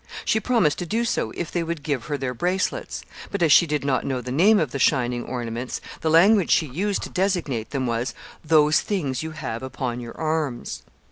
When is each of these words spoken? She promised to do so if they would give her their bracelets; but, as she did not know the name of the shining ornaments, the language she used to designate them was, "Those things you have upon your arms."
She 0.25 0.39
promised 0.39 0.79
to 0.79 0.87
do 0.87 1.05
so 1.05 1.29
if 1.35 1.51
they 1.51 1.61
would 1.61 1.83
give 1.83 2.05
her 2.05 2.17
their 2.17 2.33
bracelets; 2.33 3.03
but, 3.29 3.43
as 3.43 3.51
she 3.51 3.67
did 3.67 3.85
not 3.85 4.03
know 4.03 4.19
the 4.19 4.31
name 4.31 4.59
of 4.59 4.71
the 4.71 4.79
shining 4.79 5.23
ornaments, 5.23 5.79
the 5.99 6.09
language 6.09 6.49
she 6.49 6.65
used 6.65 7.03
to 7.03 7.09
designate 7.09 7.69
them 7.69 7.85
was, 7.85 8.15
"Those 8.43 8.81
things 8.81 9.21
you 9.21 9.29
have 9.29 9.61
upon 9.61 9.99
your 9.99 10.17
arms." 10.19 10.81